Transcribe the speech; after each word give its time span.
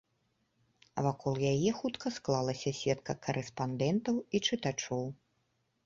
Вакол 1.07 1.35
яе 1.51 1.71
хутка 1.81 2.07
склалася 2.17 2.75
сетка 2.81 3.13
карэспандэнтаў 3.27 4.15
і 4.37 4.47
чытачоў. 4.49 5.03